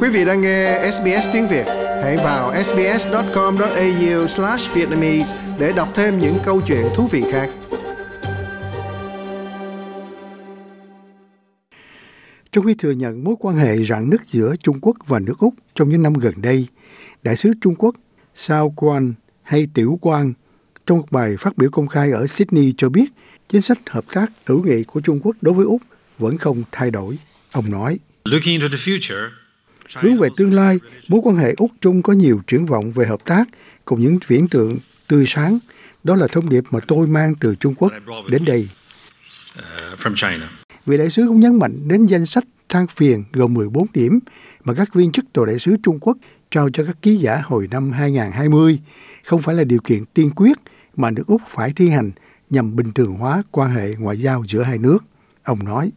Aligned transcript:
Quý 0.00 0.08
vị 0.08 0.24
đang 0.24 0.40
nghe 0.40 0.90
SBS 0.92 1.28
tiếng 1.32 1.48
Việt, 1.48 1.64
hãy 2.02 2.16
vào 2.16 2.64
sbs.com.au/vietnamese 2.64 5.38
để 5.58 5.72
đọc 5.76 5.88
thêm 5.94 6.18
những 6.18 6.38
câu 6.44 6.62
chuyện 6.66 6.86
thú 6.94 7.06
vị 7.06 7.22
khác. 7.32 7.50
Trong 12.52 12.66
khi 12.66 12.74
thừa 12.74 12.90
nhận 12.90 13.24
mối 13.24 13.34
quan 13.40 13.56
hệ 13.56 13.84
rạn 13.84 14.10
nứt 14.10 14.20
giữa 14.30 14.54
Trung 14.62 14.80
Quốc 14.80 14.96
và 15.06 15.18
nước 15.18 15.38
Úc 15.38 15.54
trong 15.74 15.88
những 15.88 16.02
năm 16.02 16.12
gần 16.12 16.34
đây, 16.36 16.66
đại 17.22 17.36
sứ 17.36 17.52
Trung 17.60 17.74
Quốc 17.74 17.94
Sao 18.34 18.74
Quan 18.76 19.14
hay 19.42 19.68
Tiểu 19.74 19.98
Quang 20.00 20.32
trong 20.86 20.98
một 20.98 21.06
bài 21.10 21.36
phát 21.38 21.58
biểu 21.58 21.70
công 21.70 21.88
khai 21.88 22.10
ở 22.10 22.26
Sydney 22.26 22.74
cho 22.76 22.88
biết 22.88 23.06
chính 23.48 23.62
sách 23.62 23.78
hợp 23.90 24.04
tác 24.12 24.26
hữu 24.46 24.62
nghị 24.62 24.84
của 24.84 25.00
Trung 25.00 25.20
Quốc 25.22 25.36
đối 25.40 25.54
với 25.54 25.66
Úc 25.66 25.82
vẫn 26.18 26.38
không 26.38 26.62
thay 26.72 26.90
đổi. 26.90 27.18
Ông 27.52 27.70
nói, 27.70 27.98
Hướng 29.96 30.18
về 30.18 30.28
tương 30.36 30.54
lai, 30.54 30.78
mối 31.08 31.20
quan 31.24 31.36
hệ 31.36 31.54
Úc-Trung 31.54 32.02
có 32.02 32.12
nhiều 32.12 32.40
triển 32.46 32.66
vọng 32.66 32.92
về 32.92 33.06
hợp 33.06 33.24
tác 33.24 33.48
cùng 33.84 34.00
những 34.00 34.18
viễn 34.26 34.48
tượng 34.48 34.78
tươi 35.08 35.24
sáng. 35.26 35.58
Đó 36.04 36.16
là 36.16 36.26
thông 36.26 36.48
điệp 36.48 36.64
mà 36.70 36.80
tôi 36.88 37.06
mang 37.06 37.34
từ 37.40 37.54
Trung 37.54 37.74
Quốc 37.74 37.92
đến 38.30 38.44
đây. 38.44 38.68
Vị 40.86 40.98
đại 40.98 41.10
sứ 41.10 41.24
cũng 41.28 41.40
nhấn 41.40 41.58
mạnh 41.58 41.88
đến 41.88 42.06
danh 42.06 42.26
sách 42.26 42.44
than 42.68 42.86
phiền 42.86 43.24
gồm 43.32 43.54
14 43.54 43.86
điểm 43.94 44.18
mà 44.64 44.74
các 44.74 44.94
viên 44.94 45.12
chức 45.12 45.24
tòa 45.32 45.46
đại 45.46 45.58
sứ 45.58 45.76
Trung 45.82 45.98
Quốc 46.00 46.16
trao 46.50 46.70
cho 46.72 46.84
các 46.84 46.96
ký 47.02 47.16
giả 47.16 47.42
hồi 47.44 47.68
năm 47.70 47.92
2020 47.92 48.78
không 49.24 49.42
phải 49.42 49.54
là 49.54 49.64
điều 49.64 49.80
kiện 49.80 50.04
tiên 50.14 50.30
quyết 50.36 50.58
mà 50.96 51.10
nước 51.10 51.26
Úc 51.26 51.42
phải 51.48 51.72
thi 51.76 51.88
hành 51.88 52.10
nhằm 52.50 52.76
bình 52.76 52.92
thường 52.92 53.14
hóa 53.14 53.42
quan 53.50 53.70
hệ 53.70 53.94
ngoại 53.98 54.16
giao 54.16 54.44
giữa 54.48 54.62
hai 54.62 54.78
nước. 54.78 54.98
Ông 55.42 55.64
nói, 55.64 55.92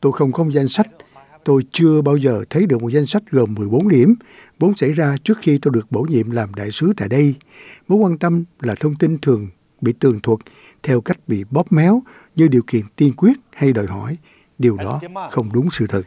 Tôi 0.00 0.12
không 0.12 0.32
có 0.32 0.44
danh 0.50 0.68
sách 0.68 0.88
Tôi 1.48 1.62
chưa 1.70 2.02
bao 2.02 2.16
giờ 2.16 2.44
thấy 2.50 2.66
được 2.66 2.82
một 2.82 2.88
danh 2.88 3.06
sách 3.06 3.22
gồm 3.30 3.54
14 3.54 3.88
điểm, 3.88 4.14
vốn 4.58 4.76
xảy 4.76 4.92
ra 4.92 5.16
trước 5.24 5.38
khi 5.42 5.58
tôi 5.62 5.72
được 5.74 5.86
bổ 5.90 6.02
nhiệm 6.02 6.30
làm 6.30 6.54
đại 6.54 6.70
sứ 6.70 6.92
tại 6.96 7.08
đây. 7.08 7.34
Mối 7.88 7.98
quan 7.98 8.18
tâm 8.18 8.44
là 8.60 8.74
thông 8.74 8.94
tin 8.96 9.18
thường 9.18 9.48
bị 9.80 9.92
tường 9.92 10.20
thuật 10.22 10.38
theo 10.82 11.00
cách 11.00 11.18
bị 11.26 11.44
bóp 11.50 11.72
méo 11.72 12.02
như 12.36 12.48
điều 12.48 12.62
kiện 12.66 12.82
tiên 12.96 13.12
quyết 13.16 13.32
hay 13.52 13.72
đòi 13.72 13.86
hỏi. 13.86 14.16
Điều 14.58 14.76
đó 14.76 15.00
không 15.30 15.48
đúng 15.52 15.70
sự 15.70 15.86
thật. 15.86 16.02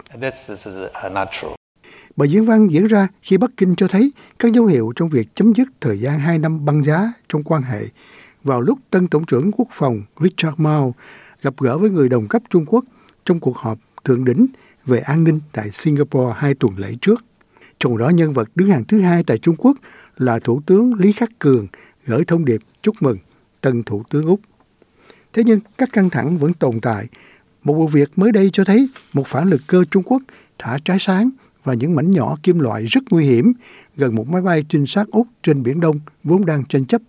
Bài 2.15 2.29
diễn 2.29 2.45
văn 2.45 2.67
diễn 2.71 2.87
ra 2.87 3.07
khi 3.21 3.37
Bắc 3.37 3.51
Kinh 3.57 3.75
cho 3.75 3.87
thấy 3.87 4.11
các 4.39 4.53
dấu 4.53 4.65
hiệu 4.65 4.93
trong 4.95 5.09
việc 5.09 5.27
chấm 5.35 5.53
dứt 5.53 5.69
thời 5.81 5.99
gian 5.99 6.19
2 6.19 6.39
năm 6.39 6.65
băng 6.65 6.83
giá 6.83 7.13
trong 7.29 7.43
quan 7.43 7.61
hệ 7.61 7.85
vào 8.43 8.61
lúc 8.61 8.79
tân 8.89 9.07
Tổng 9.07 9.25
trưởng 9.25 9.51
Quốc 9.51 9.67
phòng 9.71 10.01
Richard 10.19 10.53
Mao 10.57 10.95
gặp 11.41 11.53
gỡ 11.59 11.77
với 11.77 11.89
người 11.89 12.09
đồng 12.09 12.27
cấp 12.27 12.41
Trung 12.49 12.65
Quốc 12.65 12.85
trong 13.25 13.39
cuộc 13.39 13.57
họp 13.57 13.77
thượng 14.03 14.25
đỉnh 14.25 14.47
về 14.85 14.99
an 14.99 15.23
ninh 15.23 15.39
tại 15.51 15.71
Singapore 15.71 16.33
hai 16.37 16.53
tuần 16.53 16.77
lễ 16.77 16.93
trước. 17.01 17.25
Trong 17.79 17.97
đó 17.97 18.09
nhân 18.09 18.33
vật 18.33 18.49
đứng 18.55 18.69
hàng 18.69 18.83
thứ 18.83 19.01
hai 19.01 19.23
tại 19.23 19.37
Trung 19.37 19.55
Quốc 19.57 19.77
là 20.17 20.39
Thủ 20.39 20.61
tướng 20.65 20.93
Lý 20.93 21.11
Khắc 21.11 21.29
Cường 21.39 21.67
gửi 22.05 22.25
thông 22.25 22.45
điệp 22.45 22.61
chúc 22.81 22.95
mừng 22.99 23.17
tân 23.61 23.83
Thủ 23.83 24.03
tướng 24.09 24.25
Úc. 24.25 24.39
Thế 25.33 25.43
nhưng 25.43 25.59
các 25.77 25.89
căng 25.93 26.09
thẳng 26.09 26.37
vẫn 26.37 26.53
tồn 26.53 26.81
tại. 26.81 27.07
Một 27.63 27.73
vụ 27.73 27.87
việc 27.87 28.17
mới 28.17 28.31
đây 28.31 28.49
cho 28.53 28.63
thấy 28.63 28.89
một 29.13 29.27
phản 29.27 29.49
lực 29.49 29.61
cơ 29.67 29.83
Trung 29.91 30.03
Quốc 30.03 30.21
thả 30.57 30.77
trái 30.85 30.97
sáng 30.99 31.29
và 31.63 31.73
những 31.73 31.95
mảnh 31.95 32.11
nhỏ 32.11 32.35
kim 32.43 32.59
loại 32.59 32.85
rất 32.85 33.03
nguy 33.09 33.25
hiểm 33.25 33.53
gần 33.97 34.15
một 34.15 34.27
máy 34.27 34.41
bay 34.41 34.65
trinh 34.69 34.85
sát 34.85 35.07
Úc 35.11 35.27
trên 35.43 35.63
Biển 35.63 35.79
Đông 35.79 35.99
vốn 36.23 36.45
đang 36.45 36.65
tranh 36.65 36.85
chấp, 36.85 37.01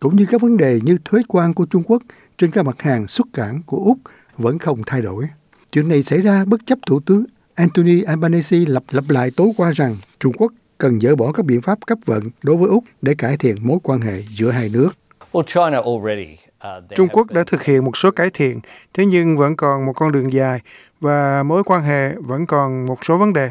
cũng 0.00 0.16
như 0.16 0.26
các 0.26 0.40
vấn 0.40 0.56
đề 0.56 0.80
như 0.84 0.98
thuế 1.04 1.22
quan 1.28 1.54
của 1.54 1.66
Trung 1.66 1.82
Quốc 1.86 2.02
trên 2.38 2.50
các 2.50 2.62
mặt 2.62 2.82
hàng 2.82 3.06
xuất 3.06 3.26
cảng 3.32 3.62
của 3.66 3.84
Úc 3.84 3.98
vẫn 4.36 4.58
không 4.58 4.82
thay 4.86 5.02
đổi. 5.02 5.24
Chuyện 5.72 5.88
này 5.88 6.02
xảy 6.02 6.22
ra 6.22 6.44
bất 6.44 6.60
chấp 6.66 6.78
Thủ 6.86 7.00
tướng 7.00 7.24
Anthony 7.54 8.02
Albanese 8.02 8.56
lặp 8.66 8.82
lặp 8.90 9.04
lại 9.10 9.30
tối 9.36 9.48
qua 9.56 9.70
rằng 9.70 9.96
Trung 10.20 10.32
Quốc 10.32 10.52
cần 10.78 11.00
dỡ 11.00 11.16
bỏ 11.16 11.32
các 11.32 11.46
biện 11.46 11.62
pháp 11.62 11.78
cấp 11.86 11.98
vận 12.06 12.22
đối 12.42 12.56
với 12.56 12.68
Úc 12.68 12.84
để 13.02 13.14
cải 13.18 13.36
thiện 13.36 13.56
mối 13.60 13.78
quan 13.82 14.00
hệ 14.00 14.22
giữa 14.30 14.50
hai 14.50 14.68
nước. 14.68 14.90
Uh, 15.32 16.84
Trung 16.96 17.08
Quốc 17.08 17.30
đã 17.30 17.44
thực 17.46 17.62
hiện 17.62 17.84
một 17.84 17.96
số 17.96 18.10
cải 18.10 18.30
thiện, 18.34 18.60
thế 18.94 19.06
nhưng 19.06 19.36
vẫn 19.36 19.56
còn 19.56 19.86
một 19.86 19.92
con 19.92 20.12
đường 20.12 20.32
dài 20.32 20.60
và 21.00 21.42
mối 21.42 21.64
quan 21.64 21.82
hệ 21.82 22.14
vẫn 22.14 22.46
còn 22.46 22.86
một 22.86 23.04
số 23.04 23.18
vấn 23.18 23.32
đề. 23.32 23.50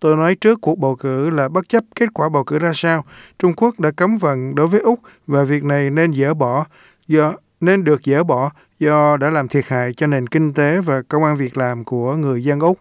Tôi 0.00 0.16
nói 0.16 0.34
trước 0.34 0.60
cuộc 0.60 0.78
bầu 0.78 0.96
cử 0.96 1.30
là 1.30 1.48
bất 1.48 1.68
chấp 1.68 1.84
kết 1.94 2.08
quả 2.14 2.28
bầu 2.28 2.44
cử 2.44 2.58
ra 2.58 2.72
sao, 2.74 3.04
Trung 3.38 3.52
Quốc 3.56 3.80
đã 3.80 3.90
cấm 3.90 4.16
vận 4.16 4.54
đối 4.54 4.66
với 4.66 4.80
Úc 4.80 5.00
và 5.26 5.44
việc 5.44 5.64
này 5.64 5.90
nên 5.90 6.14
dỡ 6.14 6.34
bỏ 6.34 6.66
do 7.08 7.34
nên 7.62 7.84
được 7.84 8.00
dỡ 8.04 8.24
bỏ 8.24 8.50
do 8.78 9.16
đã 9.16 9.30
làm 9.30 9.48
thiệt 9.48 9.64
hại 9.66 9.92
cho 9.92 10.06
nền 10.06 10.26
kinh 10.26 10.52
tế 10.52 10.80
và 10.80 11.02
công 11.02 11.24
an 11.24 11.36
việc 11.36 11.56
làm 11.56 11.84
của 11.84 12.16
người 12.16 12.44
dân 12.44 12.60
Úc. 12.60 12.78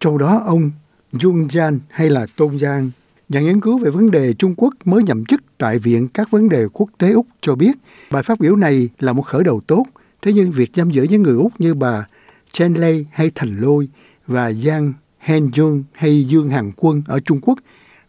Trong 0.00 0.18
đó 0.18 0.42
ông 0.46 0.70
Jung 1.12 1.46
Jan 1.48 1.78
hay 1.90 2.10
là 2.10 2.26
Tôn 2.36 2.58
Giang, 2.58 2.90
nhà 3.28 3.40
nghiên 3.40 3.60
cứu 3.60 3.78
về 3.78 3.90
vấn 3.90 4.10
đề 4.10 4.34
Trung 4.34 4.54
Quốc 4.56 4.74
mới 4.84 5.02
nhậm 5.02 5.24
chức 5.24 5.42
tại 5.58 5.78
Viện 5.78 6.08
các 6.08 6.30
vấn 6.30 6.48
đề 6.48 6.66
quốc 6.72 6.88
tế 6.98 7.12
Úc 7.12 7.26
cho 7.40 7.54
biết 7.54 7.72
bài 8.10 8.22
phát 8.22 8.40
biểu 8.40 8.56
này 8.56 8.88
là 8.98 9.12
một 9.12 9.22
khởi 9.22 9.44
đầu 9.44 9.60
tốt, 9.66 9.84
thế 10.22 10.32
nhưng 10.32 10.50
việc 10.50 10.70
giam 10.74 10.90
giữ 10.90 11.02
những 11.02 11.22
người 11.22 11.36
Úc 11.36 11.52
như 11.58 11.74
bà 11.74 12.06
Chen 12.52 12.74
Lei 12.74 13.06
hay 13.12 13.30
Thành 13.34 13.58
Lôi 13.60 13.88
và 14.26 14.52
Giang 14.52 14.92
Hen 15.18 15.46
Jung 15.46 15.82
hay 15.92 16.24
Dương 16.24 16.50
Hằng 16.50 16.72
Quân 16.76 17.02
ở 17.06 17.20
Trung 17.20 17.40
Quốc 17.42 17.58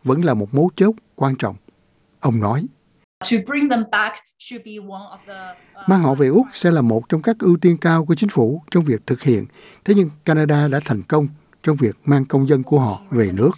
vẫn 0.04 0.26
là 0.26 0.34
một 0.34 0.54
mấu 0.54 0.70
chốt 0.76 0.96
quan 1.16 1.36
trọng. 1.36 1.56
Ông 2.20 2.40
nói. 2.40 2.68
Mang 5.88 6.02
họ 6.02 6.16
về 6.16 6.28
Úc 6.28 6.48
sẽ 6.52 6.72
là 6.72 6.82
một 6.82 7.10
trong 7.10 7.22
các 7.22 7.40
ưu 7.40 7.58
tiên 7.58 7.78
cao 7.78 8.06
của 8.06 8.16
chính 8.16 8.30
phủ 8.30 8.62
trong 8.72 8.84
việc 8.84 9.08
thực 9.08 9.22
hiện. 9.22 9.46
Thế 9.86 9.94
nhưng 9.98 10.10
Canada 10.26 10.68
đã 10.68 10.80
thành 10.86 11.04
công 11.04 11.28
trong 11.64 11.78
việc 11.78 11.96
mang 12.06 12.26
công 12.26 12.50
dân 12.50 12.64
của 12.64 12.80
họ 12.80 13.02
về 13.10 13.32
nước. 13.34 13.52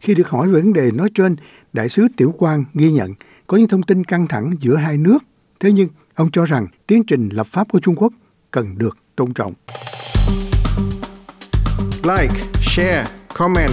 Khi 0.00 0.14
được 0.14 0.28
hỏi 0.28 0.48
về 0.48 0.60
vấn 0.60 0.72
đề 0.72 0.90
nói 0.90 1.10
trên, 1.14 1.36
Đại 1.72 1.88
sứ 1.88 2.06
Tiểu 2.16 2.34
Quang 2.38 2.64
ghi 2.74 2.92
nhận 2.92 3.14
có 3.46 3.56
những 3.56 3.68
thông 3.68 3.82
tin 3.82 4.04
căng 4.04 4.26
thẳng 4.26 4.52
giữa 4.60 4.76
hai 4.76 4.96
nước. 4.96 5.18
Thế 5.60 5.72
nhưng 5.72 5.88
ông 6.14 6.30
cho 6.30 6.44
rằng 6.44 6.66
tiến 6.86 7.04
trình 7.06 7.28
lập 7.28 7.46
pháp 7.46 7.68
của 7.72 7.80
Trung 7.80 7.96
Quốc 7.96 8.12
cần 8.50 8.78
được 8.78 8.98
tôn 9.16 9.34
trọng. 9.34 9.52
Like, 12.02 12.34
share, 12.62 13.06
comment. 13.34 13.72